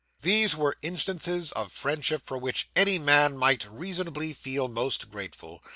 These 0.23 0.55
were 0.55 0.77
instances 0.81 1.51
of 1.51 1.71
friendship 1.71 2.23
for 2.25 2.35
which 2.35 2.71
any 2.75 2.97
man 2.97 3.37
might 3.37 3.69
reasonably 3.69 4.33
feel 4.33 4.67
most 4.67 5.11
grateful. 5.11 5.61